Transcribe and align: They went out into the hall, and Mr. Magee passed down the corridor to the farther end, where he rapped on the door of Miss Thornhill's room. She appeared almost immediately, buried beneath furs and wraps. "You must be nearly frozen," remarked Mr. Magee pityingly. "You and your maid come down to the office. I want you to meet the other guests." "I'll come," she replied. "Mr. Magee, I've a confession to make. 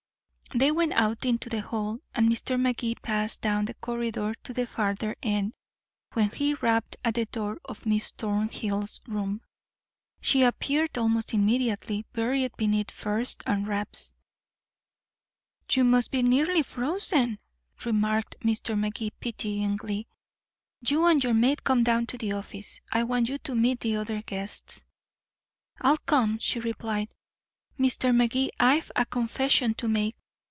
They 0.53 0.69
went 0.69 0.91
out 0.91 1.23
into 1.23 1.47
the 1.47 1.61
hall, 1.61 1.99
and 2.13 2.27
Mr. 2.27 2.59
Magee 2.59 2.95
passed 2.95 3.41
down 3.41 3.63
the 3.63 3.73
corridor 3.75 4.33
to 4.43 4.51
the 4.53 4.67
farther 4.67 5.15
end, 5.23 5.53
where 6.11 6.27
he 6.27 6.55
rapped 6.55 6.97
on 7.05 7.13
the 7.13 7.23
door 7.25 7.57
of 7.63 7.85
Miss 7.85 8.11
Thornhill's 8.11 8.99
room. 9.07 9.39
She 10.19 10.43
appeared 10.43 10.97
almost 10.97 11.33
immediately, 11.33 12.05
buried 12.11 12.57
beneath 12.57 12.91
furs 12.91 13.37
and 13.45 13.65
wraps. 13.65 14.13
"You 15.71 15.85
must 15.85 16.11
be 16.11 16.21
nearly 16.21 16.63
frozen," 16.63 17.39
remarked 17.85 18.35
Mr. 18.41 18.77
Magee 18.77 19.11
pityingly. 19.21 20.09
"You 20.85 21.05
and 21.05 21.23
your 21.23 21.33
maid 21.33 21.63
come 21.63 21.85
down 21.85 22.07
to 22.07 22.17
the 22.17 22.33
office. 22.33 22.81
I 22.91 23.03
want 23.05 23.29
you 23.29 23.37
to 23.37 23.55
meet 23.55 23.79
the 23.79 23.95
other 23.95 24.21
guests." 24.21 24.83
"I'll 25.79 25.97
come," 25.99 26.39
she 26.39 26.59
replied. 26.59 27.07
"Mr. 27.79 28.13
Magee, 28.13 28.51
I've 28.59 28.91
a 28.97 29.05
confession 29.05 29.75
to 29.75 29.87
make. 29.87 30.17